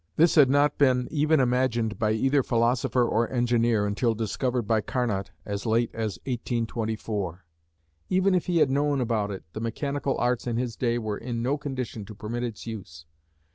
[0.15, 5.29] This had not been even imagined by either philosopher or engineer until discovered by Carnot
[5.45, 7.45] as late as 1824.
[8.09, 11.43] Even if he had known about it the mechanical arts in his day were in
[11.43, 13.05] no condition to permit its use.